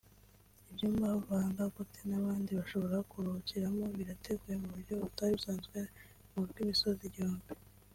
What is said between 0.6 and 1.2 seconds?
ibyumba